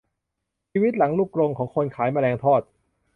[0.71, 2.61] ชีวิตหลังลูกกรงของคนขายแมลงทอด